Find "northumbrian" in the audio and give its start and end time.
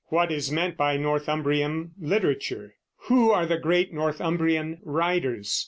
0.97-1.91, 3.93-4.79